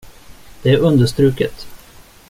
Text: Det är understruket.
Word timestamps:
Det 0.61 0.69
är 0.73 0.77
understruket. 0.85 1.67